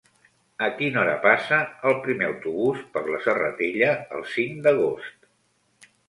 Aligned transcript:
A 0.67 0.67
quina 0.77 0.99
hora 1.01 1.17
passa 1.25 1.57
el 1.89 1.93
primer 2.07 2.25
autobús 2.29 2.79
per 2.95 3.03
la 3.09 3.19
Serratella 3.25 3.91
el 4.21 4.25
cinc 4.37 4.65
d'agost? 4.69 5.29